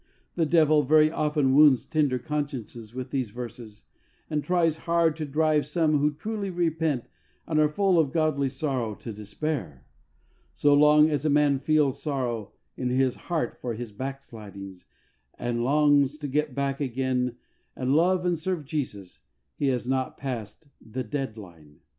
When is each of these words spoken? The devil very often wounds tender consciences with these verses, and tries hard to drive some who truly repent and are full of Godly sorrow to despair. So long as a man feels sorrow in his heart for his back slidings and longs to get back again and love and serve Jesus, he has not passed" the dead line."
The 0.33 0.47
devil 0.47 0.81
very 0.81 1.11
often 1.11 1.53
wounds 1.53 1.85
tender 1.85 2.17
consciences 2.17 2.91
with 2.95 3.11
these 3.11 3.29
verses, 3.29 3.83
and 4.31 4.43
tries 4.43 4.77
hard 4.89 5.15
to 5.17 5.25
drive 5.27 5.67
some 5.67 5.99
who 5.99 6.11
truly 6.11 6.49
repent 6.49 7.05
and 7.45 7.59
are 7.59 7.69
full 7.69 7.99
of 7.99 8.11
Godly 8.11 8.49
sorrow 8.49 8.95
to 8.95 9.13
despair. 9.13 9.85
So 10.55 10.73
long 10.73 11.11
as 11.11 11.23
a 11.23 11.29
man 11.29 11.59
feels 11.59 12.01
sorrow 12.01 12.51
in 12.75 12.89
his 12.89 13.13
heart 13.13 13.61
for 13.61 13.75
his 13.75 13.91
back 13.91 14.23
slidings 14.23 14.85
and 15.37 15.63
longs 15.63 16.17
to 16.17 16.27
get 16.27 16.55
back 16.55 16.81
again 16.81 17.35
and 17.75 17.93
love 17.95 18.25
and 18.25 18.39
serve 18.39 18.65
Jesus, 18.65 19.19
he 19.55 19.67
has 19.67 19.87
not 19.87 20.17
passed" 20.17 20.67
the 20.81 21.03
dead 21.03 21.37
line." 21.37 21.79